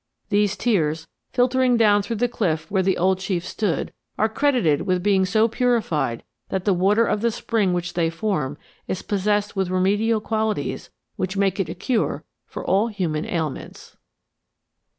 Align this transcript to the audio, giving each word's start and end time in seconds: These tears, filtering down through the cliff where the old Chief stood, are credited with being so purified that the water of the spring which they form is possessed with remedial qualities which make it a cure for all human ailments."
These 0.29 0.57
tears, 0.57 1.07
filtering 1.31 1.77
down 1.77 2.01
through 2.01 2.15
the 2.15 2.27
cliff 2.27 2.71
where 2.71 2.81
the 2.81 2.97
old 2.97 3.19
Chief 3.19 3.45
stood, 3.45 3.93
are 4.17 4.27
credited 4.27 4.81
with 4.81 5.03
being 5.03 5.25
so 5.27 5.47
purified 5.47 6.23
that 6.49 6.65
the 6.65 6.73
water 6.73 7.05
of 7.05 7.21
the 7.21 7.29
spring 7.29 7.71
which 7.71 7.93
they 7.93 8.09
form 8.09 8.57
is 8.87 9.03
possessed 9.03 9.55
with 9.55 9.69
remedial 9.69 10.19
qualities 10.19 10.89
which 11.17 11.37
make 11.37 11.59
it 11.59 11.69
a 11.69 11.75
cure 11.75 12.23
for 12.47 12.65
all 12.65 12.87
human 12.87 13.25
ailments." 13.27 13.95